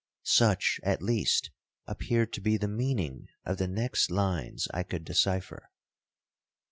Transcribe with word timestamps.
Such, 0.23 0.79
at 0.81 1.03
least, 1.03 1.51
appeared 1.85 2.33
to 2.33 2.41
be 2.41 2.57
the 2.57 2.67
meaning 2.67 3.27
of 3.45 3.57
the 3.59 3.67
next 3.67 4.09
lines 4.09 4.67
I 4.73 4.81
could 4.81 5.05
decypher. 5.05 5.69